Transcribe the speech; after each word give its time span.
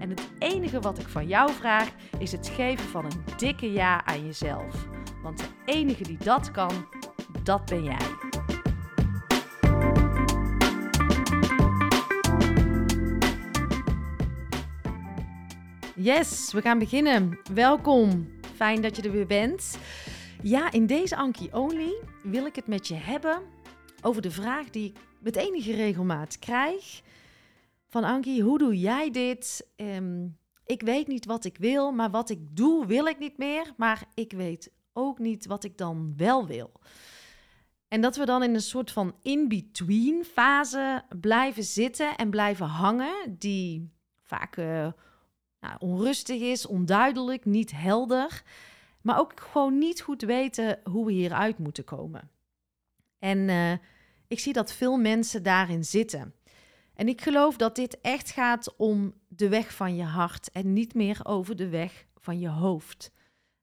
En 0.00 0.10
het 0.10 0.30
enige 0.38 0.80
wat 0.80 0.98
ik 0.98 1.08
van 1.08 1.26
jou 1.26 1.52
vraag 1.52 1.88
is 2.18 2.32
het 2.32 2.48
geven 2.48 2.88
van 2.88 3.04
een 3.04 3.24
dikke 3.36 3.72
ja 3.72 4.04
aan 4.04 4.26
jezelf. 4.26 4.88
Want 5.22 5.38
de 5.38 5.44
enige 5.64 6.02
die 6.02 6.18
dat 6.18 6.50
kan, 6.50 6.86
dat 7.42 7.64
ben 7.64 7.84
jij. 7.84 7.96
Yes, 15.94 16.52
we 16.52 16.60
gaan 16.60 16.78
beginnen. 16.78 17.38
Welkom. 17.54 18.28
Fijn 18.54 18.82
dat 18.82 18.96
je 18.96 19.02
er 19.02 19.12
weer 19.12 19.26
bent. 19.26 19.78
Ja, 20.42 20.72
in 20.72 20.86
deze 20.86 21.16
Anki 21.16 21.48
Only 21.52 21.94
wil 22.22 22.46
ik 22.46 22.56
het 22.56 22.66
met 22.66 22.88
je 22.88 22.94
hebben 22.94 23.40
over 24.02 24.22
de 24.22 24.30
vraag 24.30 24.70
die 24.70 24.86
ik 24.86 24.96
met 25.18 25.36
enige 25.36 25.74
regelmaat 25.74 26.38
krijg. 26.38 27.02
Van 27.90 28.04
Anki, 28.04 28.42
hoe 28.42 28.58
doe 28.58 28.78
jij 28.78 29.10
dit? 29.10 29.68
Ehm, 29.76 30.26
ik 30.64 30.82
weet 30.82 31.06
niet 31.06 31.24
wat 31.24 31.44
ik 31.44 31.56
wil, 31.56 31.92
maar 31.92 32.10
wat 32.10 32.30
ik 32.30 32.56
doe 32.56 32.86
wil 32.86 33.06
ik 33.06 33.18
niet 33.18 33.38
meer. 33.38 33.72
Maar 33.76 34.08
ik 34.14 34.32
weet 34.32 34.72
ook 34.92 35.18
niet 35.18 35.46
wat 35.46 35.64
ik 35.64 35.78
dan 35.78 36.12
wel 36.16 36.46
wil. 36.46 36.72
En 37.88 38.00
dat 38.00 38.16
we 38.16 38.24
dan 38.24 38.42
in 38.42 38.54
een 38.54 38.60
soort 38.60 38.90
van 38.90 39.14
in-between 39.22 40.24
fase 40.24 41.02
blijven 41.20 41.64
zitten 41.64 42.16
en 42.16 42.30
blijven 42.30 42.66
hangen, 42.66 43.36
die 43.38 43.90
vaak 44.22 44.56
uh, 44.56 44.66
nou, 45.60 45.76
onrustig 45.78 46.40
is, 46.40 46.66
onduidelijk, 46.66 47.44
niet 47.44 47.70
helder, 47.70 48.42
maar 49.02 49.18
ook 49.18 49.40
gewoon 49.40 49.78
niet 49.78 50.00
goed 50.00 50.22
weten 50.22 50.80
hoe 50.84 51.06
we 51.06 51.12
hieruit 51.12 51.58
moeten 51.58 51.84
komen. 51.84 52.30
En 53.18 53.38
uh, 53.38 53.72
ik 54.28 54.38
zie 54.38 54.52
dat 54.52 54.72
veel 54.72 54.96
mensen 54.96 55.42
daarin 55.42 55.84
zitten. 55.84 56.34
En 57.00 57.08
ik 57.08 57.20
geloof 57.20 57.56
dat 57.56 57.76
dit 57.76 58.00
echt 58.00 58.30
gaat 58.30 58.76
om 58.76 59.14
de 59.28 59.48
weg 59.48 59.74
van 59.74 59.96
je 59.96 60.02
hart 60.02 60.50
en 60.52 60.72
niet 60.72 60.94
meer 60.94 61.20
over 61.22 61.56
de 61.56 61.68
weg 61.68 62.06
van 62.16 62.38
je 62.38 62.48
hoofd. 62.48 63.12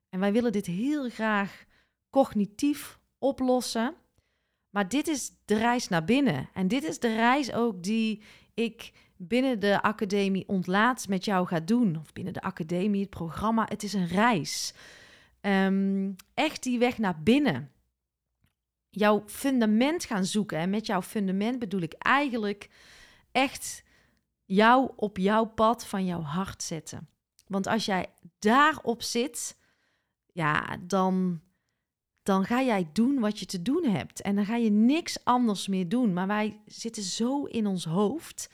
En 0.08 0.20
wij 0.20 0.32
willen 0.32 0.52
dit 0.52 0.66
heel 0.66 1.08
graag 1.08 1.64
cognitief 2.10 2.98
oplossen. 3.18 3.94
Maar 4.70 4.88
dit 4.88 5.08
is 5.08 5.30
de 5.44 5.56
reis 5.56 5.88
naar 5.88 6.04
binnen. 6.04 6.48
En 6.52 6.68
dit 6.68 6.84
is 6.84 6.98
de 6.98 7.14
reis 7.14 7.52
ook 7.52 7.82
die 7.82 8.22
ik 8.54 8.92
binnen 9.16 9.60
de 9.60 9.82
academie 9.82 10.48
ontlaat 10.48 11.08
met 11.08 11.24
jou 11.24 11.46
ga 11.46 11.60
doen. 11.60 11.96
Of 11.96 12.12
binnen 12.12 12.32
de 12.32 12.42
academie, 12.42 13.00
het 13.00 13.10
programma. 13.10 13.66
Het 13.68 13.82
is 13.82 13.92
een 13.92 14.08
reis. 14.08 14.74
Um, 15.40 16.16
echt 16.34 16.62
die 16.62 16.78
weg 16.78 16.98
naar 16.98 17.22
binnen. 17.22 17.70
Jouw 18.90 19.22
fundament 19.26 20.04
gaan 20.04 20.24
zoeken. 20.24 20.58
En 20.58 20.70
met 20.70 20.86
jouw 20.86 21.02
fundament 21.02 21.58
bedoel 21.58 21.80
ik 21.80 21.92
eigenlijk 21.92 22.68
echt 23.38 23.82
jou 24.44 24.90
op 24.96 25.16
jouw 25.16 25.44
pad 25.44 25.86
van 25.86 26.04
jouw 26.04 26.20
hart 26.20 26.62
zetten. 26.62 27.08
Want 27.46 27.66
als 27.66 27.84
jij 27.84 28.06
daarop 28.38 29.02
zit, 29.02 29.56
ja, 30.32 30.76
dan, 30.80 31.40
dan 32.22 32.44
ga 32.44 32.62
jij 32.62 32.90
doen 32.92 33.18
wat 33.18 33.38
je 33.38 33.46
te 33.46 33.62
doen 33.62 33.84
hebt. 33.84 34.20
En 34.20 34.34
dan 34.34 34.44
ga 34.44 34.56
je 34.56 34.70
niks 34.70 35.24
anders 35.24 35.66
meer 35.66 35.88
doen. 35.88 36.12
Maar 36.12 36.26
wij 36.26 36.60
zitten 36.66 37.02
zo 37.02 37.44
in 37.44 37.66
ons 37.66 37.84
hoofd. 37.84 38.50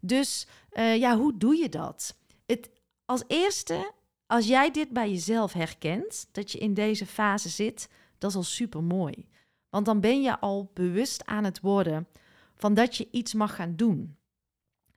Dus 0.00 0.46
uh, 0.72 0.96
ja, 0.96 1.16
hoe 1.16 1.36
doe 1.36 1.56
je 1.56 1.68
dat? 1.68 2.16
Het, 2.46 2.70
als 3.04 3.22
eerste, 3.26 3.92
als 4.26 4.46
jij 4.46 4.70
dit 4.70 4.90
bij 4.90 5.10
jezelf 5.10 5.52
herkent, 5.52 6.28
dat 6.32 6.52
je 6.52 6.58
in 6.58 6.74
deze 6.74 7.06
fase 7.06 7.48
zit, 7.48 7.88
dat 8.18 8.30
is 8.30 8.36
al 8.36 8.42
super 8.42 8.82
mooi. 8.82 9.28
Want 9.68 9.86
dan 9.86 10.00
ben 10.00 10.22
je 10.22 10.40
al 10.40 10.70
bewust 10.74 11.26
aan 11.26 11.44
het 11.44 11.60
worden 11.60 12.08
van 12.54 12.74
dat 12.74 12.96
je 12.96 13.08
iets 13.10 13.34
mag 13.34 13.54
gaan 13.54 13.76
doen. 13.76 14.16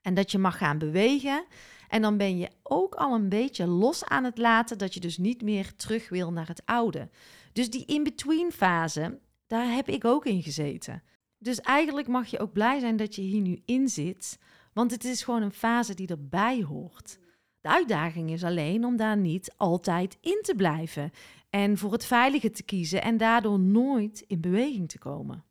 En 0.06 0.14
dat 0.14 0.32
je 0.32 0.38
mag 0.38 0.58
gaan 0.58 0.78
bewegen. 0.78 1.46
En 1.88 2.02
dan 2.02 2.18
ben 2.18 2.38
je 2.38 2.50
ook 2.64 2.96
al 2.96 3.14
een 3.14 3.30
beetje 3.30 3.68
los 3.68 4.06
aan 4.06 4.24
het 4.24 4.38
laten 4.38 4.78
dat 4.78 4.94
je 4.94 5.00
dus 5.00 5.18
niet 5.18 5.42
meer 5.42 5.76
terug 5.76 6.10
wil 6.10 6.32
naar 6.32 6.48
het 6.48 6.62
oude. 6.66 7.10
Dus 7.54 7.70
die 7.70 7.86
in-between 7.86 8.52
fase, 8.52 9.20
daar 9.48 9.74
heb 9.74 9.90
ik 9.90 10.06
ook 10.06 10.26
in 10.26 10.44
gezeten. 10.44 11.04
Dus 11.38 11.62
eigenlijk 11.62 12.08
mag 12.08 12.28
je 12.28 12.40
ook 12.40 12.54
blij 12.54 12.80
zijn 12.80 12.98
dat 12.98 13.16
je 13.16 13.22
hier 13.22 13.42
nu 13.42 13.62
in 13.66 13.90
zit, 13.90 14.40
want 14.74 14.92
het 14.92 15.04
is 15.04 15.24
gewoon 15.24 15.42
een 15.42 15.52
fase 15.52 15.94
die 15.94 16.08
erbij 16.08 16.64
hoort. 16.64 17.20
De 17.62 17.70
uitdaging 17.70 18.32
is 18.32 18.44
alleen 18.44 18.86
om 18.86 18.96
daar 18.96 19.18
niet 19.18 19.54
altijd 19.58 20.18
in 20.22 20.40
te 20.42 20.56
blijven 20.56 21.12
en 21.50 21.78
voor 21.78 21.92
het 21.92 22.06
veilige 22.06 22.52
te 22.52 22.64
kiezen 22.64 23.02
en 23.02 23.18
daardoor 23.18 23.60
nooit 23.60 24.24
in 24.28 24.42
beweging 24.42 24.90
te 24.90 25.00
komen 25.00 25.44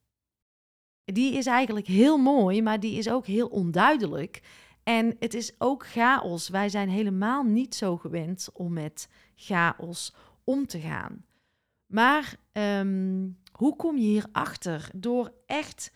die 1.04 1.34
is 1.34 1.46
eigenlijk 1.46 1.86
heel 1.86 2.16
mooi, 2.16 2.62
maar 2.62 2.80
die 2.80 2.98
is 2.98 3.08
ook 3.08 3.26
heel 3.26 3.46
onduidelijk. 3.46 4.42
En 4.82 5.16
het 5.18 5.34
is 5.34 5.52
ook 5.58 5.86
chaos. 5.86 6.48
Wij 6.48 6.68
zijn 6.68 6.88
helemaal 6.88 7.42
niet 7.42 7.74
zo 7.74 7.96
gewend 7.96 8.48
om 8.52 8.72
met 8.72 9.08
chaos 9.36 10.14
om 10.44 10.66
te 10.66 10.80
gaan. 10.80 11.24
Maar 11.86 12.36
ehm, 12.52 13.28
hoe 13.52 13.76
kom 13.76 13.96
je 13.96 14.06
hierachter? 14.06 14.88
Door 14.94 15.32
echt 15.46 15.92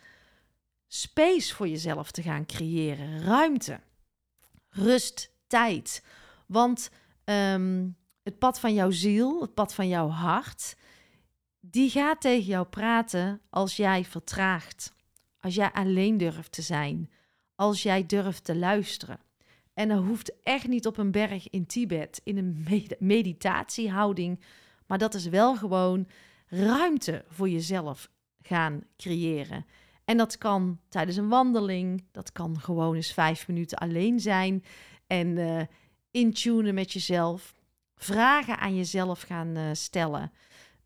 space 0.87 1.55
voor 1.55 1.69
jezelf 1.69 2.11
te 2.11 2.23
gaan 2.23 2.47
creëren, 2.47 3.23
ruimte, 3.23 3.81
rust, 4.69 5.33
tijd. 5.47 6.05
Want 6.47 6.91
um, 7.25 7.97
het 8.23 8.39
pad 8.39 8.61
van 8.61 8.75
jouw 8.75 8.91
ziel, 8.91 9.41
het 9.41 9.55
pad 9.55 9.75
van 9.75 9.89
jouw 9.89 10.09
hart, 10.09 10.77
die 11.61 11.91
gaat 11.91 12.21
tegen 12.21 12.47
jou 12.47 12.67
praten 12.67 13.41
als 13.51 13.77
jij 13.77 14.05
vertraagt. 14.05 14.97
Als 15.41 15.55
jij 15.55 15.71
alleen 15.73 16.17
durft 16.17 16.53
te 16.53 16.63
zijn. 16.63 17.11
Als 17.55 17.83
jij 17.83 18.07
durft 18.07 18.45
te 18.45 18.57
luisteren. 18.57 19.21
En 19.75 19.89
dat 19.89 20.05
hoeft 20.05 20.33
echt 20.43 20.69
niet 20.69 20.87
op 20.87 20.97
een 20.97 21.11
berg 21.11 21.51
in 21.51 21.67
Tibet, 21.67 22.21
in 22.25 22.37
een 22.39 22.67
meditatiehouding. 22.99 24.41
Maar 24.87 24.99
dat 24.99 25.15
is 25.15 25.27
wel 25.27 25.57
gewoon 25.57 26.07
ruimte 26.47 27.25
voor 27.29 27.49
jezelf 27.49 28.11
gaan 28.43 28.83
creëren. 28.97 29.67
En 30.05 30.17
dat 30.17 30.39
kan 30.39 30.81
tijdens 30.89 31.17
een 31.17 31.29
wandeling. 31.29 32.05
Dat 32.13 32.33
kan 32.33 32.61
gewoon 32.61 32.95
eens 32.95 33.13
vijf 33.13 33.49
minuten 33.49 33.79
alleen 33.79 34.21
zijn. 34.21 34.65
En 35.07 35.29
uh, 35.37 35.61
intunen 36.11 36.75
met 36.75 36.93
jezelf. 36.93 37.55
Vragen 37.97 38.59
aan 38.59 38.77
jezelf 38.77 39.21
gaan 39.21 39.57
uh, 39.57 39.65
stellen. 39.73 40.33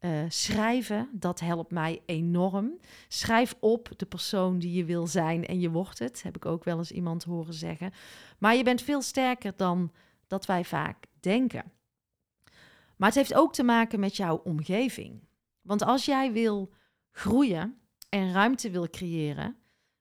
Uh, 0.05 0.25
schrijven, 0.29 1.09
dat 1.13 1.41
helpt 1.41 1.71
mij 1.71 2.03
enorm. 2.07 2.79
Schrijf 3.09 3.55
op 3.61 3.89
de 3.97 4.07
persoon 4.07 4.59
die 4.59 4.73
je 4.73 4.85
wil 4.85 5.07
zijn 5.07 5.47
en 5.47 5.61
je 5.61 5.71
wordt 5.71 5.99
het. 5.99 6.23
Heb 6.23 6.37
ik 6.37 6.47
ook 6.47 6.65
wel 6.65 6.79
eens 6.79 6.91
iemand 6.91 7.25
horen 7.25 7.55
zeggen. 7.55 7.93
Maar 8.39 8.57
je 8.57 8.63
bent 8.63 8.83
veel 8.83 9.03
sterker 9.03 9.53
dan 9.57 9.93
dat 10.27 10.47
wij 10.47 10.65
vaak 10.65 11.07
denken. 11.21 11.73
Maar 12.97 13.09
het 13.09 13.19
heeft 13.19 13.35
ook 13.35 13.53
te 13.53 13.63
maken 13.63 14.01
met 14.01 14.17
jouw 14.17 14.37
omgeving. 14.37 15.21
Want 15.61 15.83
als 15.83 16.05
jij 16.05 16.33
wil 16.33 16.73
groeien 17.11 17.79
en 18.09 18.33
ruimte 18.33 18.71
wil 18.71 18.91
creëren, 18.91 19.57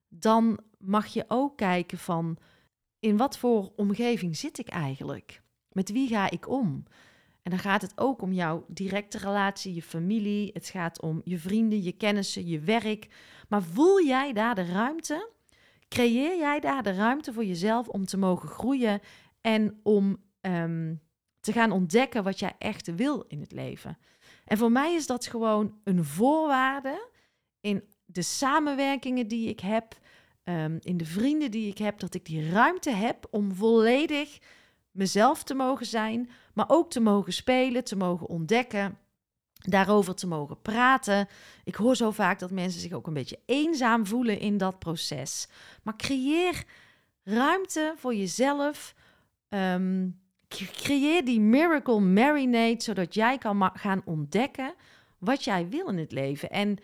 dan 0.07 0.59
mag 0.77 1.07
je 1.07 1.25
ook 1.27 1.57
kijken 1.57 1.97
van 1.97 2.37
in 2.99 3.17
wat 3.17 3.37
voor 3.37 3.71
omgeving 3.75 4.37
zit 4.37 4.57
ik 4.57 4.67
eigenlijk? 4.67 5.41
Met 5.71 5.91
wie 5.91 6.07
ga 6.07 6.29
ik 6.29 6.49
om? 6.49 6.83
En 7.41 7.51
dan 7.51 7.59
gaat 7.59 7.81
het 7.81 7.93
ook 7.95 8.21
om 8.21 8.33
jouw 8.33 8.65
directe 8.67 9.17
relatie, 9.17 9.73
je 9.73 9.81
familie. 9.81 10.49
Het 10.53 10.67
gaat 10.67 11.01
om 11.01 11.21
je 11.23 11.37
vrienden, 11.37 11.83
je 11.83 11.91
kennissen, 11.91 12.47
je 12.47 12.59
werk. 12.59 13.07
Maar 13.49 13.63
voel 13.63 14.05
jij 14.05 14.33
daar 14.33 14.55
de 14.55 14.65
ruimte? 14.65 15.29
Creëer 15.87 16.37
jij 16.37 16.59
daar 16.59 16.83
de 16.83 16.93
ruimte 16.93 17.33
voor 17.33 17.45
jezelf 17.45 17.87
om 17.87 18.05
te 18.05 18.17
mogen 18.17 18.49
groeien 18.49 18.99
en 19.41 19.79
om 19.83 20.17
um, 20.41 21.01
te 21.39 21.51
gaan 21.51 21.71
ontdekken 21.71 22.23
wat 22.23 22.39
jij 22.39 22.55
echt 22.57 22.95
wil 22.95 23.25
in 23.27 23.39
het 23.39 23.51
leven? 23.51 23.97
En 24.45 24.57
voor 24.57 24.71
mij 24.71 24.93
is 24.93 25.07
dat 25.07 25.27
gewoon 25.27 25.79
een 25.83 26.05
voorwaarde 26.05 27.09
in 27.61 27.83
de 28.05 28.21
samenwerkingen 28.21 29.27
die 29.27 29.49
ik 29.49 29.59
heb, 29.59 29.99
ehm, 30.43 30.77
in 30.79 30.97
de 30.97 31.05
vrienden 31.05 31.51
die 31.51 31.69
ik 31.69 31.77
heb, 31.77 31.99
dat 31.99 32.13
ik 32.13 32.25
die 32.25 32.49
ruimte 32.49 32.89
heb 32.89 33.27
om 33.29 33.55
volledig 33.55 34.39
mezelf 34.91 35.43
te 35.43 35.53
mogen 35.53 35.85
zijn, 35.85 36.29
maar 36.53 36.65
ook 36.67 36.89
te 36.89 36.99
mogen 36.99 37.33
spelen, 37.33 37.83
te 37.83 37.95
mogen 37.95 38.27
ontdekken, 38.27 38.97
daarover 39.53 40.15
te 40.15 40.27
mogen 40.27 40.61
praten. 40.61 41.27
Ik 41.63 41.75
hoor 41.75 41.95
zo 41.95 42.11
vaak 42.11 42.39
dat 42.39 42.51
mensen 42.51 42.81
zich 42.81 42.91
ook 42.91 43.07
een 43.07 43.13
beetje 43.13 43.39
eenzaam 43.45 44.05
voelen 44.05 44.39
in 44.39 44.57
dat 44.57 44.79
proces. 44.79 45.47
Maar 45.83 45.95
creëer 45.95 46.63
ruimte 47.23 47.93
voor 47.97 48.15
jezelf. 48.15 48.95
Ehm, 49.49 50.09
creëer 50.81 51.25
die 51.25 51.39
miracle 51.39 51.99
marinade, 51.99 52.81
zodat 52.81 53.13
jij 53.13 53.37
kan 53.37 53.71
gaan 53.73 54.01
ontdekken 54.05 54.73
wat 55.17 55.43
jij 55.43 55.69
wil 55.69 55.87
in 55.87 55.97
het 55.97 56.11
leven. 56.11 56.49
En 56.49 56.77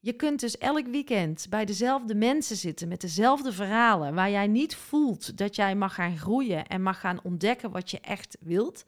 je 0.00 0.12
kunt 0.12 0.40
dus 0.40 0.58
elk 0.58 0.86
weekend 0.86 1.46
bij 1.50 1.64
dezelfde 1.64 2.14
mensen 2.14 2.56
zitten 2.56 2.88
met 2.88 3.00
dezelfde 3.00 3.52
verhalen, 3.52 4.14
waar 4.14 4.30
jij 4.30 4.46
niet 4.46 4.76
voelt 4.76 5.36
dat 5.36 5.56
jij 5.56 5.74
mag 5.74 5.94
gaan 5.94 6.18
groeien 6.18 6.66
en 6.66 6.82
mag 6.82 7.00
gaan 7.00 7.20
ontdekken 7.22 7.70
wat 7.70 7.90
je 7.90 8.00
echt 8.00 8.36
wilt. 8.40 8.84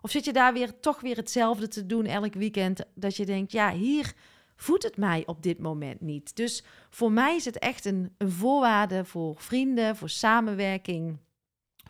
Of 0.00 0.10
zit 0.10 0.24
je 0.24 0.32
daar 0.32 0.52
weer 0.52 0.80
toch 0.80 1.00
weer 1.00 1.16
hetzelfde 1.16 1.68
te 1.68 1.86
doen 1.86 2.06
elk 2.06 2.34
weekend, 2.34 2.80
dat 2.94 3.16
je 3.16 3.26
denkt, 3.26 3.52
ja, 3.52 3.72
hier 3.72 4.14
voedt 4.56 4.82
het 4.82 4.96
mij 4.96 5.22
op 5.26 5.42
dit 5.42 5.58
moment 5.58 6.00
niet. 6.00 6.36
Dus 6.36 6.64
voor 6.90 7.12
mij 7.12 7.36
is 7.36 7.44
het 7.44 7.58
echt 7.58 7.84
een, 7.84 8.14
voorwaarde 8.18 9.04
voor 9.04 9.34
vrienden, 9.36 9.96
voor 9.96 10.08
samenwerking, 10.08 11.18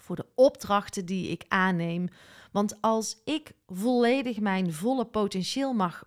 voor 0.00 0.16
de 0.16 0.26
opdrachten 0.34 1.06
die 1.06 1.30
ik 1.30 1.44
aanneem. 1.48 2.08
Want 2.52 2.80
als 2.80 3.20
ik 3.24 3.52
volledig 3.66 4.40
mijn 4.40 4.72
volle 4.72 5.04
potentieel 5.04 5.72
mag 5.72 6.04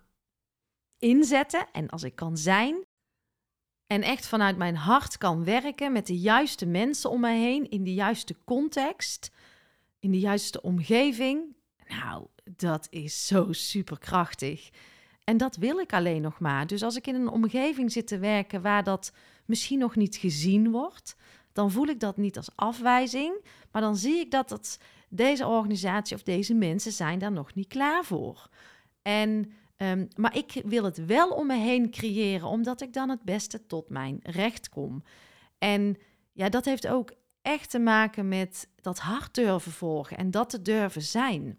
inzetten 1.02 1.66
en 1.72 1.88
als 1.88 2.02
ik 2.02 2.14
kan 2.14 2.36
zijn 2.36 2.84
en 3.86 4.02
echt 4.02 4.26
vanuit 4.26 4.56
mijn 4.56 4.76
hart 4.76 5.18
kan 5.18 5.44
werken 5.44 5.92
met 5.92 6.06
de 6.06 6.18
juiste 6.18 6.66
mensen 6.66 7.10
om 7.10 7.20
mij 7.20 7.38
heen 7.40 7.70
in 7.70 7.84
de 7.84 7.94
juiste 7.94 8.36
context, 8.44 9.30
in 9.98 10.10
de 10.10 10.18
juiste 10.18 10.62
omgeving, 10.62 11.56
nou, 11.88 12.26
dat 12.56 12.86
is 12.90 13.26
zo 13.26 13.52
superkrachtig. 13.52 14.70
En 15.24 15.36
dat 15.36 15.56
wil 15.56 15.78
ik 15.78 15.92
alleen 15.92 16.22
nog 16.22 16.38
maar. 16.38 16.66
Dus 16.66 16.82
als 16.82 16.96
ik 16.96 17.06
in 17.06 17.14
een 17.14 17.28
omgeving 17.28 17.92
zit 17.92 18.06
te 18.06 18.18
werken 18.18 18.62
waar 18.62 18.84
dat 18.84 19.12
misschien 19.44 19.78
nog 19.78 19.96
niet 19.96 20.16
gezien 20.16 20.70
wordt, 20.70 21.16
dan 21.52 21.70
voel 21.70 21.86
ik 21.86 22.00
dat 22.00 22.16
niet 22.16 22.36
als 22.36 22.50
afwijzing, 22.54 23.44
maar 23.72 23.82
dan 23.82 23.96
zie 23.96 24.18
ik 24.18 24.30
dat 24.30 24.48
dat 24.48 24.78
deze 25.08 25.46
organisatie 25.46 26.16
of 26.16 26.22
deze 26.22 26.54
mensen 26.54 26.92
zijn 26.92 27.18
daar 27.18 27.32
nog 27.32 27.54
niet 27.54 27.68
klaar 27.68 28.04
voor. 28.04 28.48
En 29.02 29.52
Um, 29.82 30.08
maar 30.16 30.36
ik 30.36 30.62
wil 30.64 30.84
het 30.84 31.06
wel 31.06 31.30
om 31.30 31.46
me 31.46 31.56
heen 31.56 31.90
creëren, 31.90 32.48
omdat 32.48 32.80
ik 32.80 32.92
dan 32.92 33.08
het 33.08 33.22
beste 33.22 33.66
tot 33.66 33.88
mijn 33.88 34.20
recht 34.22 34.68
kom. 34.68 35.02
En 35.58 35.96
ja, 36.32 36.48
dat 36.48 36.64
heeft 36.64 36.86
ook 36.86 37.12
echt 37.42 37.70
te 37.70 37.78
maken 37.78 38.28
met 38.28 38.68
dat 38.80 38.98
hart 38.98 39.34
durven 39.34 39.72
volgen 39.72 40.16
en 40.16 40.30
dat 40.30 40.50
te 40.50 40.62
durven 40.62 41.02
zijn. 41.02 41.58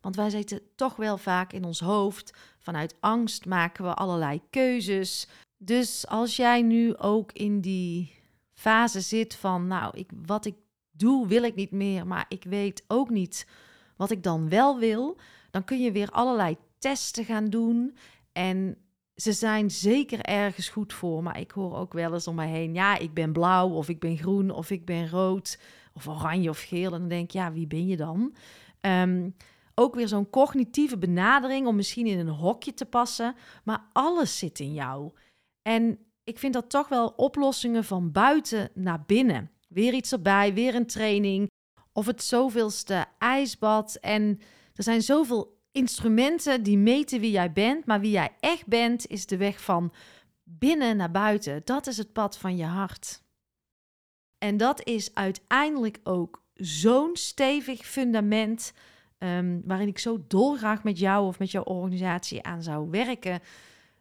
Want 0.00 0.16
wij 0.16 0.30
zitten 0.30 0.60
toch 0.76 0.96
wel 0.96 1.18
vaak 1.18 1.52
in 1.52 1.64
ons 1.64 1.80
hoofd. 1.80 2.36
Vanuit 2.58 2.96
angst 3.00 3.46
maken 3.46 3.84
we 3.84 3.94
allerlei 3.94 4.40
keuzes. 4.50 5.28
Dus 5.56 6.06
als 6.06 6.36
jij 6.36 6.62
nu 6.62 6.96
ook 6.96 7.32
in 7.32 7.60
die 7.60 8.14
fase 8.52 9.00
zit 9.00 9.34
van, 9.34 9.66
nou, 9.66 9.98
ik, 9.98 10.10
wat 10.26 10.44
ik 10.44 10.56
doe 10.90 11.26
wil 11.26 11.42
ik 11.42 11.54
niet 11.54 11.70
meer, 11.70 12.06
maar 12.06 12.24
ik 12.28 12.44
weet 12.44 12.84
ook 12.86 13.10
niet 13.10 13.46
wat 13.96 14.10
ik 14.10 14.22
dan 14.22 14.48
wel 14.48 14.78
wil, 14.78 15.18
dan 15.50 15.64
kun 15.64 15.80
je 15.82 15.92
weer 15.92 16.10
allerlei 16.10 16.56
testen 16.80 17.24
gaan 17.24 17.46
doen. 17.46 17.96
En 18.32 18.76
ze 19.14 19.32
zijn 19.32 19.70
zeker 19.70 20.20
ergens 20.20 20.68
goed 20.68 20.92
voor. 20.92 21.22
Maar 21.22 21.40
ik 21.40 21.50
hoor 21.50 21.76
ook 21.76 21.92
wel 21.92 22.12
eens 22.12 22.26
om 22.26 22.34
mij 22.34 22.48
heen: 22.48 22.74
ja, 22.74 22.98
ik 22.98 23.14
ben 23.14 23.32
blauw, 23.32 23.68
of 23.68 23.88
ik 23.88 24.00
ben 24.00 24.16
groen, 24.16 24.50
of 24.50 24.70
ik 24.70 24.84
ben 24.84 25.08
rood, 25.08 25.58
of 25.92 26.08
oranje 26.08 26.50
of 26.50 26.60
geel. 26.60 26.92
En 26.92 26.98
dan 26.98 27.08
denk 27.08 27.24
ik: 27.24 27.30
ja, 27.30 27.52
wie 27.52 27.66
ben 27.66 27.86
je 27.86 27.96
dan? 27.96 28.34
Um, 28.80 29.34
ook 29.74 29.94
weer 29.94 30.08
zo'n 30.08 30.30
cognitieve 30.30 30.98
benadering 30.98 31.66
om 31.66 31.76
misschien 31.76 32.06
in 32.06 32.18
een 32.18 32.28
hokje 32.28 32.74
te 32.74 32.84
passen. 32.84 33.34
Maar 33.64 33.88
alles 33.92 34.38
zit 34.38 34.58
in 34.58 34.72
jou. 34.72 35.12
En 35.62 35.98
ik 36.24 36.38
vind 36.38 36.52
dat 36.52 36.70
toch 36.70 36.88
wel 36.88 37.08
oplossingen 37.08 37.84
van 37.84 38.12
buiten 38.12 38.70
naar 38.74 39.04
binnen. 39.06 39.50
Weer 39.68 39.92
iets 39.92 40.12
erbij, 40.12 40.54
weer 40.54 40.74
een 40.74 40.86
training. 40.86 41.50
Of 41.92 42.06
het 42.06 42.22
zoveelste 42.22 43.06
ijsbad. 43.18 43.94
En 44.00 44.40
er 44.74 44.82
zijn 44.82 45.02
zoveel 45.02 45.59
instrumenten 45.72 46.62
die 46.62 46.78
meten 46.78 47.20
wie 47.20 47.30
jij 47.30 47.52
bent, 47.52 47.86
maar 47.86 48.00
wie 48.00 48.10
jij 48.10 48.36
echt 48.40 48.66
bent 48.66 49.06
is 49.06 49.26
de 49.26 49.36
weg 49.36 49.62
van 49.62 49.92
binnen 50.42 50.96
naar 50.96 51.10
buiten. 51.10 51.60
Dat 51.64 51.86
is 51.86 51.96
het 51.96 52.12
pad 52.12 52.38
van 52.38 52.56
je 52.56 52.64
hart. 52.64 53.22
En 54.38 54.56
dat 54.56 54.86
is 54.86 55.14
uiteindelijk 55.14 56.00
ook 56.02 56.42
zo'n 56.54 57.16
stevig 57.16 57.86
fundament 57.86 58.72
um, 59.18 59.62
waarin 59.64 59.88
ik 59.88 59.98
zo 59.98 60.24
dolgraag 60.28 60.84
met 60.84 60.98
jou 60.98 61.26
of 61.26 61.38
met 61.38 61.50
jouw 61.50 61.62
organisatie 61.62 62.42
aan 62.42 62.62
zou 62.62 62.90
werken. 62.90 63.40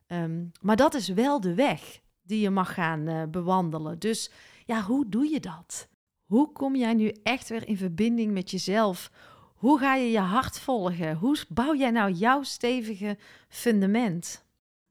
Ehm, 0.07 0.45
maar 0.61 0.75
dat 0.75 0.93
is 0.93 1.07
wel 1.07 1.41
de 1.41 1.53
weg 1.53 2.01
die 2.21 2.39
je 2.41 2.49
mag 2.49 2.73
gaan 2.73 3.07
uh, 3.07 3.23
bewandelen. 3.23 3.99
Dus 3.99 4.31
ja, 4.65 4.81
hoe 4.81 5.09
doe 5.09 5.29
je 5.29 5.39
dat? 5.39 5.87
Hoe 6.25 6.51
kom 6.51 6.75
jij 6.75 6.93
nu 6.93 7.13
echt 7.23 7.49
weer 7.49 7.67
in 7.67 7.77
verbinding 7.77 8.31
met 8.31 8.51
jezelf? 8.51 9.11
Hoe 9.59 9.79
ga 9.79 9.95
je 9.95 10.11
je 10.11 10.19
hart 10.19 10.59
volgen? 10.59 11.15
Hoe 11.15 11.37
bouw 11.49 11.75
jij 11.75 11.91
nou 11.91 12.11
jouw 12.11 12.43
stevige 12.43 13.17
fundament? 13.49 14.43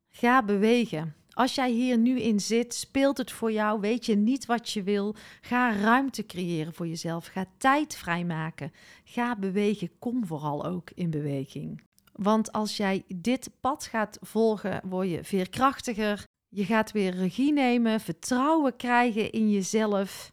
Ga 0.08 0.42
bewegen. 0.42 1.14
Als 1.30 1.54
jij 1.54 1.70
hier 1.70 1.98
nu 1.98 2.20
in 2.20 2.40
zit, 2.40 2.74
speelt 2.74 3.18
het 3.18 3.32
voor 3.32 3.52
jou, 3.52 3.80
weet 3.80 4.06
je 4.06 4.16
niet 4.16 4.46
wat 4.46 4.70
je 4.70 4.82
wil. 4.82 5.14
Ga 5.40 5.72
ruimte 5.72 6.26
creëren 6.26 6.74
voor 6.74 6.86
jezelf. 6.86 7.26
Ga 7.26 7.46
tijd 7.58 7.96
vrijmaken. 7.96 8.72
Ga 9.04 9.36
bewegen. 9.36 9.98
Kom 9.98 10.26
vooral 10.26 10.64
ook 10.64 10.90
in 10.94 11.10
beweging. 11.10 11.82
Want 12.12 12.52
als 12.52 12.76
jij 12.76 13.04
dit 13.14 13.50
pad 13.60 13.84
gaat 13.84 14.18
volgen, 14.20 14.80
word 14.84 15.10
je 15.10 15.24
veerkrachtiger. 15.24 16.24
Je 16.48 16.64
gaat 16.64 16.92
weer 16.92 17.14
regie 17.14 17.52
nemen, 17.52 18.00
vertrouwen 18.00 18.76
krijgen 18.76 19.30
in 19.30 19.50
jezelf. 19.50 20.32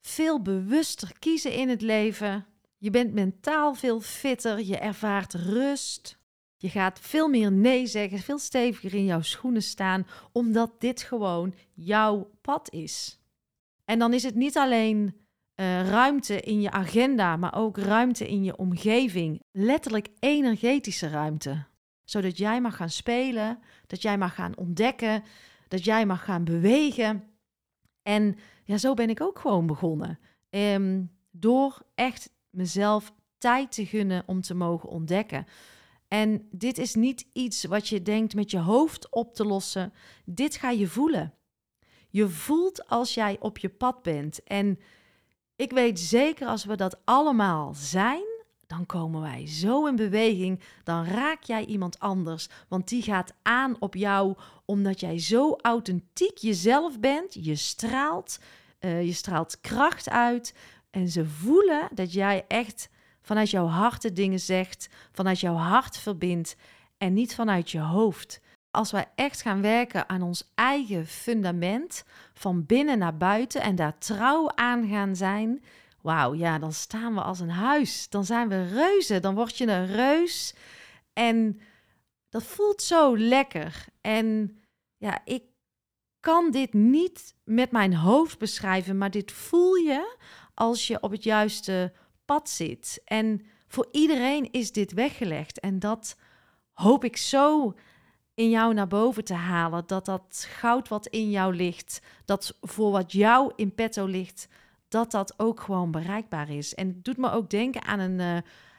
Veel 0.00 0.42
bewuster 0.42 1.18
kiezen 1.18 1.52
in 1.52 1.68
het 1.68 1.82
leven. 1.82 2.46
Je 2.82 2.90
bent 2.90 3.12
mentaal 3.12 3.74
veel 3.74 4.00
fitter, 4.00 4.60
je 4.60 4.78
ervaart 4.78 5.34
rust. 5.34 6.18
Je 6.56 6.68
gaat 6.68 7.00
veel 7.00 7.28
meer 7.28 7.52
nee 7.52 7.86
zeggen, 7.86 8.18
veel 8.18 8.38
steviger 8.38 8.94
in 8.94 9.04
jouw 9.04 9.20
schoenen 9.20 9.62
staan, 9.62 10.06
omdat 10.32 10.80
dit 10.80 11.02
gewoon 11.02 11.54
jouw 11.72 12.30
pad 12.40 12.72
is. 12.72 13.20
En 13.84 13.98
dan 13.98 14.12
is 14.12 14.22
het 14.22 14.34
niet 14.34 14.56
alleen 14.56 14.98
uh, 15.06 15.88
ruimte 15.88 16.40
in 16.40 16.60
je 16.60 16.70
agenda, 16.70 17.36
maar 17.36 17.54
ook 17.54 17.76
ruimte 17.76 18.28
in 18.28 18.44
je 18.44 18.56
omgeving. 18.56 19.42
Letterlijk 19.50 20.08
energetische 20.18 21.08
ruimte. 21.08 21.64
Zodat 22.04 22.38
jij 22.38 22.60
mag 22.60 22.76
gaan 22.76 22.90
spelen, 22.90 23.58
dat 23.86 24.02
jij 24.02 24.18
mag 24.18 24.34
gaan 24.34 24.56
ontdekken, 24.56 25.22
dat 25.68 25.84
jij 25.84 26.06
mag 26.06 26.24
gaan 26.24 26.44
bewegen. 26.44 27.24
En 28.02 28.36
ja, 28.64 28.78
zo 28.78 28.94
ben 28.94 29.10
ik 29.10 29.20
ook 29.20 29.38
gewoon 29.38 29.66
begonnen. 29.66 30.18
Um, 30.50 31.10
door 31.30 31.82
echt 31.94 32.30
mezelf 32.52 33.12
tijd 33.38 33.72
te 33.72 33.86
gunnen 33.86 34.22
om 34.26 34.40
te 34.40 34.54
mogen 34.54 34.88
ontdekken. 34.88 35.46
En 36.08 36.48
dit 36.50 36.78
is 36.78 36.94
niet 36.94 37.26
iets 37.32 37.64
wat 37.64 37.88
je 37.88 38.02
denkt 38.02 38.34
met 38.34 38.50
je 38.50 38.58
hoofd 38.58 39.10
op 39.10 39.34
te 39.34 39.44
lossen. 39.44 39.92
Dit 40.24 40.56
ga 40.56 40.70
je 40.70 40.86
voelen. 40.86 41.34
Je 42.08 42.28
voelt 42.28 42.88
als 42.88 43.14
jij 43.14 43.36
op 43.40 43.58
je 43.58 43.68
pad 43.68 44.02
bent. 44.02 44.42
En 44.42 44.78
ik 45.56 45.72
weet 45.72 46.00
zeker 46.00 46.46
als 46.46 46.64
we 46.64 46.76
dat 46.76 47.00
allemaal 47.04 47.74
zijn, 47.74 48.24
dan 48.66 48.86
komen 48.86 49.20
wij 49.20 49.46
zo 49.46 49.86
in 49.86 49.96
beweging. 49.96 50.60
Dan 50.84 51.04
raak 51.04 51.42
jij 51.42 51.64
iemand 51.64 51.98
anders. 51.98 52.48
Want 52.68 52.88
die 52.88 53.02
gaat 53.02 53.34
aan 53.42 53.76
op 53.80 53.94
jou 53.94 54.36
omdat 54.64 55.00
jij 55.00 55.18
zo 55.18 55.56
authentiek 55.56 56.38
jezelf 56.38 57.00
bent. 57.00 57.44
Je 57.44 57.56
straalt. 57.56 58.38
Uh, 58.80 59.04
je 59.04 59.12
straalt 59.12 59.60
kracht 59.60 60.08
uit. 60.08 60.54
En 60.92 61.08
ze 61.08 61.26
voelen 61.26 61.88
dat 61.94 62.12
jij 62.12 62.44
echt 62.48 62.88
vanuit 63.20 63.50
jouw 63.50 63.66
hart 63.66 64.02
de 64.02 64.12
dingen 64.12 64.40
zegt, 64.40 64.88
vanuit 65.12 65.40
jouw 65.40 65.54
hart 65.54 65.96
verbindt 65.96 66.56
en 66.98 67.12
niet 67.12 67.34
vanuit 67.34 67.70
je 67.70 67.80
hoofd. 67.80 68.40
Als 68.70 68.90
wij 68.90 69.06
echt 69.14 69.42
gaan 69.42 69.60
werken 69.60 70.08
aan 70.08 70.22
ons 70.22 70.52
eigen 70.54 71.06
fundament, 71.06 72.04
van 72.34 72.66
binnen 72.66 72.98
naar 72.98 73.16
buiten 73.16 73.60
en 73.60 73.74
daar 73.74 73.98
trouw 73.98 74.50
aan 74.54 74.88
gaan 74.88 75.16
zijn, 75.16 75.62
wauw, 76.00 76.34
ja, 76.34 76.58
dan 76.58 76.72
staan 76.72 77.14
we 77.14 77.22
als 77.22 77.40
een 77.40 77.50
huis. 77.50 78.08
Dan 78.08 78.24
zijn 78.24 78.48
we 78.48 78.68
reuzen, 78.68 79.22
dan 79.22 79.34
word 79.34 79.58
je 79.58 79.66
een 79.66 79.86
reus. 79.86 80.54
En 81.12 81.60
dat 82.28 82.42
voelt 82.42 82.82
zo 82.82 83.18
lekker. 83.18 83.84
En 84.00 84.58
ja, 84.96 85.20
ik 85.24 85.42
kan 86.20 86.50
dit 86.50 86.72
niet 86.72 87.34
met 87.44 87.70
mijn 87.70 87.94
hoofd 87.94 88.38
beschrijven, 88.38 88.98
maar 88.98 89.10
dit 89.10 89.32
voel 89.32 89.74
je 89.74 90.16
als 90.54 90.86
je 90.86 91.02
op 91.02 91.10
het 91.10 91.24
juiste 91.24 91.92
pad 92.24 92.48
zit. 92.48 93.02
En 93.04 93.42
voor 93.68 93.88
iedereen 93.92 94.50
is 94.50 94.72
dit 94.72 94.92
weggelegd. 94.92 95.60
En 95.60 95.78
dat 95.78 96.16
hoop 96.72 97.04
ik 97.04 97.16
zo 97.16 97.74
in 98.34 98.50
jou 98.50 98.74
naar 98.74 98.86
boven 98.86 99.24
te 99.24 99.34
halen. 99.34 99.82
Dat 99.86 100.04
dat 100.04 100.46
goud 100.48 100.88
wat 100.88 101.06
in 101.06 101.30
jou 101.30 101.54
ligt, 101.54 102.00
dat 102.24 102.58
voor 102.60 102.90
wat 102.90 103.12
jou 103.12 103.52
in 103.56 103.74
petto 103.74 104.06
ligt, 104.06 104.48
dat 104.88 105.10
dat 105.10 105.34
ook 105.36 105.60
gewoon 105.60 105.90
bereikbaar 105.90 106.50
is. 106.50 106.74
En 106.74 106.86
het 106.86 107.04
doet 107.04 107.16
me 107.16 107.30
ook 107.30 107.50
denken 107.50 107.84
aan 107.84 107.98
een, 107.98 108.18
uh, 108.18 108.36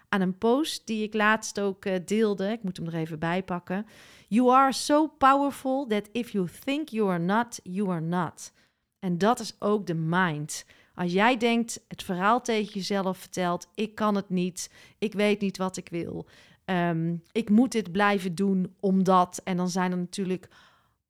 aan 0.09 0.21
een 0.21 0.37
post 0.37 0.87
die 0.87 1.03
ik 1.03 1.13
laatst 1.13 1.59
ook 1.59 1.85
uh, 1.85 1.95
deelde. 2.05 2.51
Ik 2.51 2.63
moet 2.63 2.77
hem 2.77 2.87
er 2.87 2.95
even 2.95 3.19
bij 3.19 3.43
pakken. 3.43 3.85
You 4.27 4.51
are 4.51 4.73
so 4.73 5.07
powerful 5.07 5.87
that 5.87 6.09
if 6.11 6.31
you 6.31 6.47
think 6.63 6.89
you 6.89 7.09
are 7.09 7.19
not, 7.19 7.59
you 7.63 7.89
are 7.89 8.01
not. 8.01 8.51
En 8.99 9.17
dat 9.17 9.39
is 9.39 9.55
ook 9.59 9.87
de 9.87 9.93
mind. 9.95 10.65
Als 10.95 11.11
jij 11.11 11.37
denkt, 11.37 11.83
het 11.87 12.03
verhaal 12.03 12.41
tegen 12.41 12.73
jezelf 12.73 13.17
vertelt: 13.17 13.67
ik 13.75 13.95
kan 13.95 14.15
het 14.15 14.29
niet, 14.29 14.71
ik 14.97 15.13
weet 15.13 15.41
niet 15.41 15.57
wat 15.57 15.77
ik 15.77 15.89
wil, 15.89 16.25
um, 16.65 17.23
ik 17.31 17.49
moet 17.49 17.71
dit 17.71 17.91
blijven 17.91 18.35
doen 18.35 18.75
omdat. 18.79 19.41
En 19.43 19.57
dan 19.57 19.69
zijn 19.69 19.91
er 19.91 19.97
natuurlijk 19.97 20.47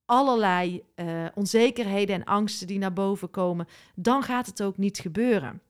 allerlei 0.05 0.83
uh, 0.95 1.25
onzekerheden 1.33 2.15
en 2.15 2.23
angsten 2.23 2.67
die 2.67 2.79
naar 2.79 2.93
boven 2.93 3.29
komen. 3.29 3.67
Dan 3.95 4.23
gaat 4.23 4.45
het 4.45 4.63
ook 4.63 4.77
niet 4.77 4.99
gebeuren. 4.99 5.61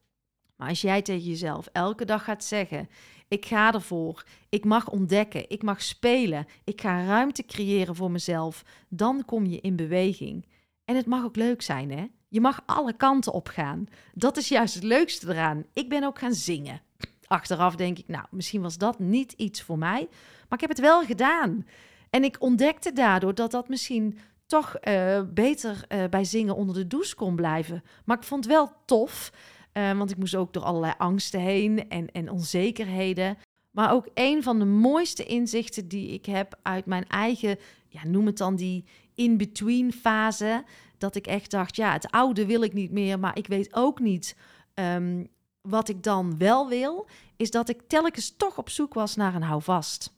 Maar 0.56 0.70
als 0.70 0.82
jij 0.82 1.02
tegen 1.02 1.30
jezelf 1.30 1.68
elke 1.72 2.06
dag 2.06 2.24
gaat 2.24 2.44
zeggen: 2.44 2.90
ik 3.28 3.46
ga 3.46 3.74
ervoor, 3.74 4.26
ik 4.50 4.66
mag 4.66 4.90
ontdekken, 4.90 5.50
ik 5.50 5.64
mag 5.64 5.82
spelen, 5.82 6.46
ik 6.64 6.82
ga 6.82 7.06
ruimte 7.06 7.46
creëren 7.46 7.96
voor 7.96 8.12
mezelf, 8.12 8.64
dan 8.90 9.26
kom 9.26 9.46
je 9.46 9.62
in 9.62 9.76
beweging. 9.76 10.46
En 10.86 10.96
het 10.96 11.06
mag 11.06 11.24
ook 11.24 11.36
leuk 11.36 11.62
zijn, 11.62 11.92
hè? 11.92 12.06
Je 12.34 12.42
mag 12.42 12.62
alle 12.66 12.94
kanten 12.94 13.34
op 13.34 13.48
gaan. 13.48 13.88
Dat 14.14 14.38
is 14.38 14.48
juist 14.48 14.74
het 14.74 14.84
leukste 14.84 15.30
eraan. 15.30 15.64
Ik 15.74 15.90
ben 15.90 16.04
ook 16.04 16.20
gaan 16.20 16.34
zingen. 16.34 16.82
Achteraf 17.28 17.76
denk 17.76 17.98
ik, 17.98 18.08
nou, 18.08 18.26
misschien 18.30 18.62
was 18.62 18.78
dat 18.78 19.00
niet 19.00 19.32
iets 19.32 19.62
voor 19.62 19.78
mij, 19.78 20.08
maar 20.50 20.54
ik 20.54 20.60
heb 20.60 20.70
het 20.70 20.80
wel 20.80 21.04
gedaan. 21.04 21.66
En 22.10 22.24
ik 22.24 22.42
ontdekte 22.42 22.94
daardoor 22.94 23.36
dat 23.36 23.52
dat 23.52 23.70
misschien 23.70 24.18
toch 24.46 24.76
uh, 24.88 25.22
beter 25.34 25.86
uh, 25.90 26.04
bij 26.10 26.24
zingen 26.24 26.56
onder 26.56 26.76
de 26.76 26.88
douche 26.88 27.16
kon 27.16 27.36
blijven. 27.36 27.84
Maar 28.06 28.18
ik 28.18 28.24
vond 28.24 28.44
het 28.44 28.54
wel 28.54 28.72
tof, 28.86 29.32
uh, 29.74 29.98
want 29.98 30.12
ik 30.12 30.18
moest 30.18 30.36
ook 30.36 30.54
door 30.54 30.64
allerlei 30.64 30.94
angsten 30.98 31.40
heen 31.40 31.90
en, 31.90 32.12
en 32.12 32.30
onzekerheden. 32.30 33.38
Maar 33.72 33.92
ook 33.92 34.08
een 34.14 34.44
van 34.44 34.60
de 34.60 34.66
mooiste 34.66 35.26
inzichten 35.26 35.88
die 35.88 36.10
ik 36.10 36.26
heb 36.26 36.60
uit 36.62 36.86
mijn 36.86 37.08
eigen, 37.08 37.58
ja, 37.88 38.06
noem 38.06 38.26
het 38.26 38.38
dan 38.38 38.56
die 38.56 38.86
in-between 39.16 39.94
fase. 39.94 40.64
Dat 41.04 41.16
ik 41.16 41.28
echt 41.28 41.52
dacht, 41.52 41.76
ja, 41.76 41.92
het 41.92 42.12
oude 42.12 42.46
wil 42.46 42.62
ik 42.62 42.74
niet 42.74 42.92
meer, 42.92 43.20
maar 43.20 43.38
ik 43.38 43.48
weet 43.48 43.74
ook 43.74 44.00
niet 44.00 44.36
um, 44.74 45.28
wat 45.62 45.90
ik 45.90 46.04
dan 46.04 46.38
wel 46.38 46.68
wil. 46.68 47.08
Is 47.36 47.52
dat 47.52 47.70
ik 47.70 47.82
telkens 47.88 48.36
toch 48.38 48.58
op 48.58 48.70
zoek 48.70 48.94
was 48.94 49.16
naar 49.16 49.36
een 49.36 49.44
houvast. 49.44 50.14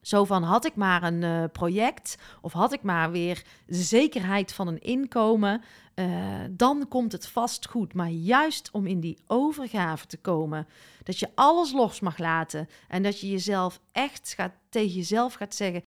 Zo 0.00 0.24
van 0.24 0.42
had 0.42 0.64
ik 0.64 0.74
maar 0.74 1.02
een 1.02 1.22
uh, 1.22 1.44
project 1.52 2.18
of 2.40 2.52
had 2.52 2.72
ik 2.72 2.82
maar 2.82 3.10
weer 3.10 3.44
zekerheid 3.66 4.52
van 4.52 4.66
een 4.68 4.80
inkomen, 4.80 5.62
uh, 5.94 6.44
dan 6.50 6.88
komt 6.88 7.12
het 7.12 7.28
vast 7.28 7.68
goed. 7.68 7.94
Maar 7.94 8.10
juist 8.10 8.70
om 8.72 8.86
in 8.86 9.00
die 9.00 9.18
overgave 9.26 10.06
te 10.06 10.16
komen, 10.18 10.66
dat 11.02 11.18
je 11.18 11.30
alles 11.34 11.72
los 11.72 12.00
mag 12.00 12.18
laten 12.18 12.68
en 12.88 13.02
dat 13.02 13.20
je 13.20 13.30
jezelf 13.30 13.80
echt 13.92 14.32
gaat, 14.36 14.52
tegen 14.68 14.94
jezelf 14.94 15.34
gaat 15.34 15.54
zeggen: 15.54 15.82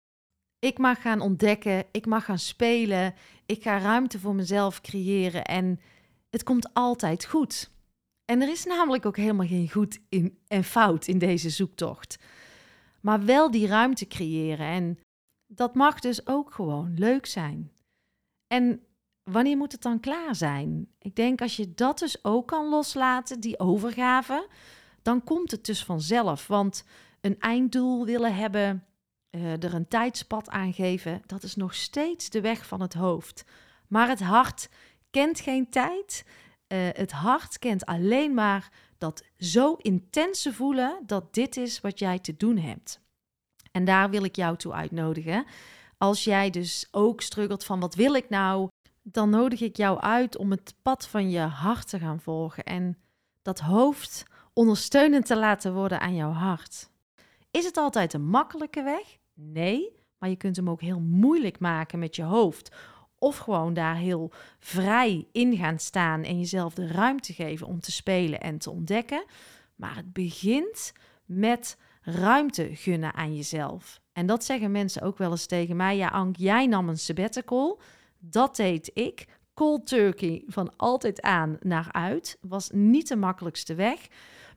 ik 0.66 0.78
mag 0.78 1.02
gaan 1.02 1.22
ontdekken, 1.22 1.86
ik 1.92 2.06
mag 2.06 2.26
gaan 2.26 2.40
spelen, 2.40 3.14
ik 3.46 3.64
ga 3.64 3.78
ruimte 3.78 4.20
voor 4.20 4.36
mezelf 4.36 4.82
creëren 4.82 5.44
en 5.44 5.80
het 6.30 6.44
komt 6.44 6.74
altijd 6.74 7.26
goed. 7.26 7.72
En 8.26 8.42
er 8.42 8.50
is 8.50 8.66
namelijk 8.66 9.06
ook 9.06 9.18
helemaal 9.18 9.48
geen 9.48 9.72
goed 9.72 10.00
in, 10.10 10.38
en 10.48 10.64
fout 10.64 11.08
in 11.08 11.18
deze 11.18 11.50
zoektocht. 11.50 12.20
Maar 13.02 13.26
wel 13.26 13.52
die 13.52 13.68
ruimte 13.68 14.08
creëren 14.08 14.66
en 14.66 15.00
dat 15.48 15.76
mag 15.76 16.00
dus 16.00 16.28
ook 16.28 16.54
gewoon 16.54 16.94
leuk 16.98 17.26
zijn. 17.26 17.72
En 18.48 18.82
wanneer 19.24 19.58
moet 19.58 19.72
het 19.72 19.82
dan 19.82 20.00
klaar 20.00 20.36
zijn? 20.36 20.88
Ik 21.00 21.16
denk 21.16 21.42
als 21.42 21.56
je 21.56 21.74
dat 21.74 22.00
dus 22.00 22.24
ook 22.24 22.48
kan 22.48 22.70
loslaten, 22.70 23.40
die 23.40 23.60
overgave, 23.60 24.48
dan 25.02 25.24
komt 25.24 25.52
het 25.52 25.66
dus 25.66 25.84
vanzelf. 25.84 26.48
Want 26.48 26.84
een 27.22 27.40
einddoel 27.40 28.06
willen 28.06 28.36
hebben, 28.36 28.86
uh, 29.36 29.64
er 29.64 29.74
een 29.74 29.88
tijdspad 29.88 30.50
aan 30.50 30.74
geven, 30.74 31.22
dat 31.26 31.44
is 31.44 31.56
nog 31.56 31.74
steeds 31.74 32.30
de 32.30 32.42
weg 32.42 32.66
van 32.66 32.82
het 32.82 32.94
hoofd. 32.94 33.46
Maar 33.88 34.08
het 34.08 34.22
hart 34.22 34.70
kent 35.10 35.40
geen 35.40 35.70
tijd. 35.70 36.26
Uh, 36.68 36.88
het 36.92 37.12
hart 37.12 37.60
kent 37.60 37.86
alleen 37.86 38.34
maar 38.34 38.72
dat 38.98 39.24
zo 39.38 39.74
intense 39.74 40.54
voelen 40.54 41.00
dat 41.06 41.34
dit 41.34 41.58
is 41.58 41.82
wat 41.82 42.00
jij 42.00 42.20
te 42.20 42.38
doen 42.38 42.58
hebt. 42.58 43.00
En 43.72 43.86
daar 43.86 44.10
wil 44.10 44.24
ik 44.24 44.36
jou 44.36 44.58
toe 44.58 44.74
uitnodigen. 44.74 45.46
Als 45.98 46.24
jij 46.24 46.50
dus 46.50 46.88
ook 46.92 47.22
struggelt 47.22 47.64
van 47.64 47.80
wat 47.80 47.96
wil 47.96 48.14
ik 48.14 48.30
nou, 48.30 48.70
dan 49.02 49.30
nodig 49.30 49.62
ik 49.62 49.78
jou 49.78 50.00
uit 50.00 50.38
om 50.38 50.52
het 50.52 50.76
pad 50.82 51.08
van 51.08 51.30
je 51.30 51.40
hart 51.40 51.90
te 51.90 52.00
gaan 52.00 52.20
volgen 52.20 52.64
en 52.64 52.98
dat 53.42 53.60
hoofd 53.60 54.26
ondersteunend 54.54 55.26
te 55.26 55.38
laten 55.38 55.74
worden 55.74 56.00
aan 56.00 56.16
jouw 56.16 56.32
hart. 56.32 56.90
Is 57.52 57.66
het 57.66 57.78
altijd 57.78 58.14
een 58.14 58.26
makkelijke 58.28 58.84
weg? 58.84 59.18
Nee, 59.36 59.92
maar 60.18 60.30
je 60.30 60.36
kunt 60.36 60.56
hem 60.56 60.70
ook 60.70 60.82
heel 60.82 61.00
moeilijk 61.00 61.60
maken 61.60 62.00
met 62.00 62.16
je 62.16 62.24
hoofd. 62.24 62.76
Of 63.18 63.38
gewoon 63.38 63.74
daar 63.74 63.96
heel 63.96 64.32
vrij 64.60 65.28
in 65.32 65.58
gaan 65.58 65.80
staan 65.80 66.24
en 66.24 66.40
jezelf 66.40 66.74
de 66.74 66.88
ruimte 66.88 67.34
geven 67.34 67.68
om 67.68 67.80
te 67.80 67.92
spelen 67.92 68.42
en 68.42 68.58
te 68.58 68.72
ontdekken. 68.72 69.26
Maar 69.76 69.96
het 69.96 70.14
begint 70.14 70.94
met 71.26 71.78
ruimte 72.02 72.76
gunnen 72.76 73.14
aan 73.14 73.36
jezelf. 73.36 74.00
En 74.14 74.26
dat 74.26 74.44
zeggen 74.44 74.72
mensen 74.72 75.02
ook 75.02 75.18
wel 75.18 75.32
eens 75.32 75.46
tegen 75.46 75.76
mij. 75.76 75.98
Ja, 75.98 76.08
Ank, 76.08 76.36
jij 76.36 76.66
nam 76.66 76.90
een 76.90 76.98
sabbatical. 76.98 77.80
Dat 78.20 78.56
deed 78.56 78.92
ik. 78.94 79.26
Cold 79.54 79.88
turkey 79.88 80.44
van 80.48 80.76
altijd 80.76 81.22
aan 81.22 81.58
naar 81.60 81.92
uit. 81.92 82.38
Was 82.42 82.70
niet 82.70 83.08
de 83.08 83.16
makkelijkste 83.16 83.76
weg. 83.76 84.08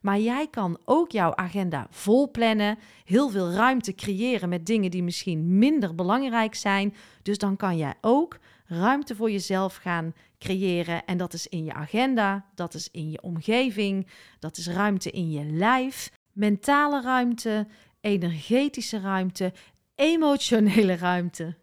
Maar 0.01 0.19
jij 0.19 0.49
kan 0.49 0.79
ook 0.85 1.11
jouw 1.11 1.35
agenda 1.35 1.87
vol 1.91 2.31
plannen, 2.31 2.79
heel 3.05 3.29
veel 3.29 3.51
ruimte 3.51 3.95
creëren 3.95 4.49
met 4.49 4.67
dingen 4.67 4.91
die 4.91 5.03
misschien 5.03 5.59
minder 5.59 5.95
belangrijk 5.95 6.55
zijn. 6.55 6.95
Dus 7.23 7.39
dan 7.39 7.57
kan 7.57 7.77
jij 7.77 7.95
ook 8.01 8.39
ruimte 8.67 9.17
voor 9.17 9.31
jezelf 9.31 9.77
gaan 9.77 10.15
creëren. 10.39 11.05
En 11.05 11.17
dat 11.17 11.33
is 11.33 11.47
in 11.47 11.65
je 11.65 11.73
agenda, 11.73 12.45
dat 12.55 12.75
is 12.75 12.89
in 12.93 13.11
je 13.11 13.23
omgeving, 13.23 14.07
dat 14.39 14.57
is 14.57 14.69
ruimte 14.69 15.11
in 15.11 15.31
je 15.31 15.45
lijf, 15.45 16.13
mentale 16.33 17.03
ruimte, 17.03 17.67
energetische 18.01 19.01
ruimte, 19.01 19.53
emotionele 19.95 20.97
ruimte. 20.97 21.57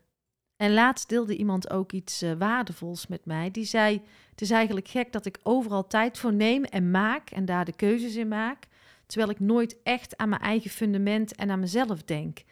En 0.58 0.74
laatst 0.74 1.10
deelde 1.10 1.36
iemand 1.36 1.70
ook 1.70 1.92
iets 1.92 2.24
uh, 2.24 2.32
waardevols 2.38 3.08
met 3.08 3.26
mij. 3.26 3.52
Die 3.52 3.66
zei: 3.66 4.02
Het 4.30 4.42
is 4.42 4.52
eigenlijk 4.52 4.88
gek 4.88 5.12
dat 5.12 5.26
ik 5.26 5.40
overal 5.44 5.88
tijd 5.88 6.18
voor 6.18 6.34
neem 6.34 6.64
en 6.64 6.92
maak 6.92 7.30
en 7.30 7.46
daar 7.46 7.66
de 7.66 7.76
keuzes 7.76 8.16
in 8.16 8.28
maak, 8.28 8.68
terwijl 9.06 9.32
ik 9.32 9.40
nooit 9.40 9.78
echt 9.84 10.18
aan 10.18 10.30
mijn 10.30 10.42
eigen 10.42 10.70
fundament 10.70 11.36
en 11.36 11.52
aan 11.52 11.60
mezelf 11.60 12.04
denk. 12.04 12.44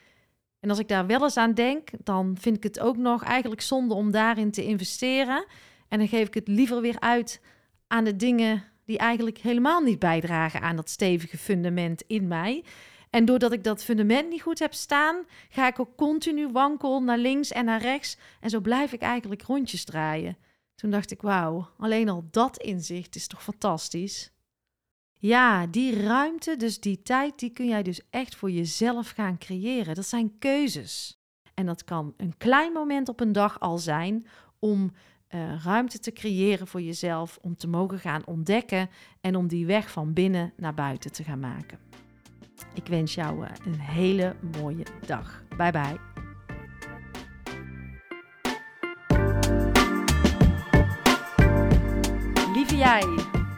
En 0.59 0.69
als 0.69 0.79
ik 0.79 0.87
daar 0.87 1.07
wel 1.07 1.23
eens 1.23 1.37
aan 1.37 1.53
denk, 1.53 1.89
dan 2.03 2.37
vind 2.39 2.55
ik 2.55 2.63
het 2.63 2.79
ook 2.79 2.97
nog 2.97 3.23
eigenlijk 3.23 3.61
zonde 3.61 3.93
om 3.93 4.11
daarin 4.11 4.51
te 4.51 4.65
investeren. 4.65 5.45
En 5.87 5.97
dan 5.97 6.07
geef 6.07 6.27
ik 6.27 6.33
het 6.33 6.47
liever 6.47 6.81
weer 6.81 6.99
uit 6.99 7.41
aan 7.87 8.03
de 8.03 8.15
dingen 8.15 8.63
die 8.85 8.97
eigenlijk 8.97 9.37
helemaal 9.37 9.81
niet 9.81 9.99
bijdragen 9.99 10.61
aan 10.61 10.75
dat 10.75 10.89
stevige 10.89 11.37
fundament 11.37 12.03
in 12.07 12.27
mij. 12.27 12.63
En 13.13 13.25
doordat 13.25 13.51
ik 13.51 13.63
dat 13.63 13.83
fundament 13.83 14.29
niet 14.29 14.41
goed 14.41 14.59
heb 14.59 14.73
staan, 14.73 15.25
ga 15.49 15.67
ik 15.67 15.79
ook 15.79 15.95
continu 15.95 16.47
wankel 16.51 17.03
naar 17.03 17.17
links 17.17 17.51
en 17.51 17.65
naar 17.65 17.81
rechts. 17.81 18.17
En 18.39 18.49
zo 18.49 18.59
blijf 18.59 18.93
ik 18.93 19.01
eigenlijk 19.01 19.41
rondjes 19.41 19.83
draaien. 19.83 20.37
Toen 20.75 20.89
dacht 20.89 21.11
ik, 21.11 21.21
wauw, 21.21 21.69
alleen 21.77 22.09
al 22.09 22.27
dat 22.31 22.57
inzicht 22.57 23.15
is 23.15 23.27
toch 23.27 23.43
fantastisch. 23.43 24.31
Ja, 25.13 25.67
die 25.67 26.01
ruimte, 26.01 26.55
dus 26.55 26.79
die 26.79 27.01
tijd, 27.01 27.39
die 27.39 27.49
kun 27.49 27.67
jij 27.67 27.83
dus 27.83 28.01
echt 28.09 28.35
voor 28.35 28.51
jezelf 28.51 29.09
gaan 29.09 29.37
creëren. 29.37 29.95
Dat 29.95 30.07
zijn 30.07 30.37
keuzes. 30.39 31.21
En 31.53 31.65
dat 31.65 31.83
kan 31.83 32.13
een 32.17 32.37
klein 32.37 32.71
moment 32.71 33.09
op 33.09 33.19
een 33.19 33.31
dag 33.31 33.59
al 33.59 33.77
zijn 33.77 34.27
om 34.59 34.91
uh, 35.29 35.63
ruimte 35.63 35.99
te 35.99 36.11
creëren 36.11 36.67
voor 36.67 36.81
jezelf, 36.81 37.39
om 37.41 37.55
te 37.57 37.67
mogen 37.67 37.99
gaan 37.99 38.25
ontdekken 38.25 38.89
en 39.21 39.35
om 39.35 39.47
die 39.47 39.65
weg 39.65 39.91
van 39.91 40.13
binnen 40.13 40.53
naar 40.57 40.73
buiten 40.73 41.11
te 41.11 41.23
gaan 41.23 41.39
maken. 41.39 41.92
Ik 42.73 42.87
wens 42.87 43.15
jou 43.15 43.45
eh, 43.45 43.51
een 43.65 43.79
hele 43.79 44.35
mooie 44.59 44.85
dag. 45.05 45.43
Bye 45.57 45.71
bye. 45.71 45.99
Lieve 52.53 52.77
jij, 52.77 53.03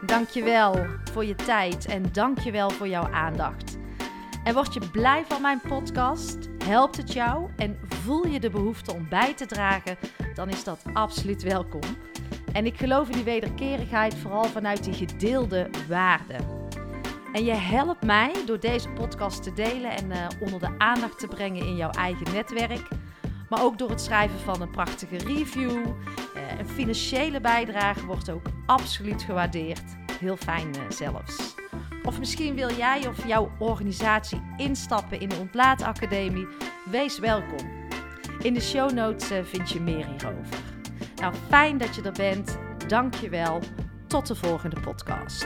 dankjewel 0.05 0.85
voor 1.11 1.25
je 1.25 1.35
tijd 1.35 1.85
en 1.85 2.03
dankjewel 2.11 2.69
voor 2.69 2.87
jouw 2.87 3.11
aandacht. 3.11 3.77
En 4.43 4.53
word 4.53 4.73
je 4.73 4.89
blij 4.91 5.23
van 5.27 5.41
mijn 5.41 5.61
podcast? 5.67 6.49
Helpt 6.63 6.97
het 6.97 7.13
jou 7.13 7.49
en 7.55 7.79
voel 7.87 8.27
je 8.27 8.39
de 8.39 8.49
behoefte 8.49 8.93
om 8.93 9.09
bij 9.09 9.33
te 9.33 9.45
dragen? 9.45 9.97
Dan 10.33 10.49
is 10.49 10.63
dat 10.63 10.83
absoluut 10.93 11.43
welkom. 11.43 11.81
En 12.51 12.65
ik 12.65 12.77
geloof 12.77 13.07
in 13.07 13.13
die 13.13 13.23
wederkerigheid 13.23 14.15
vooral 14.15 14.43
vanuit 14.45 14.83
die 14.83 14.93
gedeelde 14.93 15.69
waarden. 15.87 16.64
En 17.35 17.45
je 17.45 17.53
helpt 17.53 18.03
mij 18.03 18.31
door 18.45 18.59
deze 18.59 18.89
podcast 18.89 19.43
te 19.43 19.53
delen 19.53 19.91
en 19.91 20.11
uh, 20.11 20.27
onder 20.39 20.59
de 20.59 20.69
aandacht 20.77 21.19
te 21.19 21.27
brengen 21.27 21.65
in 21.65 21.75
jouw 21.75 21.89
eigen 21.89 22.33
netwerk. 22.33 22.87
Maar 23.49 23.63
ook 23.63 23.77
door 23.77 23.89
het 23.89 24.01
schrijven 24.01 24.39
van 24.39 24.61
een 24.61 24.69
prachtige 24.69 25.17
review. 25.17 25.69
Uh, 25.69 26.59
een 26.59 26.67
financiële 26.67 27.41
bijdrage 27.41 28.05
wordt 28.05 28.29
ook 28.29 28.45
absoluut 28.65 29.23
gewaardeerd. 29.23 29.83
Heel 30.19 30.37
fijn 30.37 30.67
uh, 30.67 30.81
zelfs. 30.89 31.55
Of 32.03 32.19
misschien 32.19 32.55
wil 32.55 32.71
jij 32.71 33.07
of 33.07 33.27
jouw 33.27 33.51
organisatie 33.59 34.41
instappen 34.57 35.19
in 35.19 35.29
de 35.29 35.37
Ontlaatacademie. 35.37 36.47
Wees 36.91 37.19
welkom. 37.19 37.69
In 38.39 38.53
de 38.53 38.61
show 38.61 38.91
notes 38.91 39.31
vind 39.43 39.69
je 39.69 39.81
meer 39.81 40.05
hierover. 40.05 40.63
Nou, 41.15 41.33
fijn 41.49 41.77
dat 41.77 41.95
je 41.95 42.01
er 42.01 42.11
bent. 42.11 42.57
Dank 42.87 43.13
je 43.13 43.29
wel. 43.29 43.59
Tot 44.07 44.27
de 44.27 44.35
volgende 44.35 44.79
podcast. 44.79 45.45